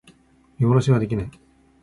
[0.57, 1.31] 見殺しにはできない